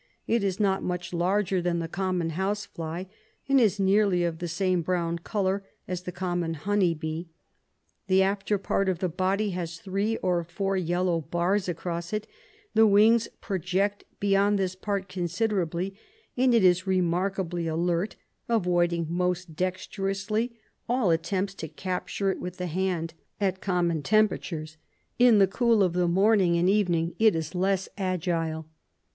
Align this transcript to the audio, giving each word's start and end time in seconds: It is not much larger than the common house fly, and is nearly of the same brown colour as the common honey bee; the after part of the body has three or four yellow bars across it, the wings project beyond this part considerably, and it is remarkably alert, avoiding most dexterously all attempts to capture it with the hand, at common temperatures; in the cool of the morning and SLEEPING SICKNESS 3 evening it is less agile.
It 0.25 0.43
is 0.43 0.59
not 0.59 0.81
much 0.81 1.13
larger 1.13 1.61
than 1.61 1.77
the 1.77 1.87
common 1.87 2.31
house 2.31 2.65
fly, 2.65 3.05
and 3.47 3.61
is 3.61 3.79
nearly 3.79 4.23
of 4.23 4.39
the 4.39 4.47
same 4.47 4.81
brown 4.81 5.19
colour 5.19 5.63
as 5.87 6.01
the 6.01 6.11
common 6.11 6.55
honey 6.55 6.95
bee; 6.95 7.29
the 8.07 8.23
after 8.23 8.57
part 8.57 8.89
of 8.89 8.97
the 8.97 9.07
body 9.07 9.51
has 9.51 9.77
three 9.77 10.17
or 10.23 10.43
four 10.43 10.75
yellow 10.75 11.21
bars 11.21 11.69
across 11.69 12.13
it, 12.13 12.25
the 12.73 12.87
wings 12.87 13.27
project 13.41 14.03
beyond 14.19 14.57
this 14.57 14.73
part 14.73 15.07
considerably, 15.07 15.95
and 16.35 16.55
it 16.55 16.63
is 16.63 16.87
remarkably 16.87 17.67
alert, 17.67 18.15
avoiding 18.49 19.05
most 19.07 19.55
dexterously 19.55 20.57
all 20.89 21.11
attempts 21.11 21.53
to 21.53 21.67
capture 21.67 22.31
it 22.31 22.39
with 22.39 22.57
the 22.57 22.65
hand, 22.65 23.13
at 23.39 23.61
common 23.61 24.01
temperatures; 24.01 24.77
in 25.19 25.37
the 25.37 25.45
cool 25.45 25.83
of 25.83 25.93
the 25.93 26.07
morning 26.07 26.57
and 26.57 26.67
SLEEPING 26.67 26.87
SICKNESS 26.87 26.91
3 26.91 26.95
evening 27.05 27.15
it 27.19 27.35
is 27.35 27.53
less 27.53 27.87
agile. 27.99 28.65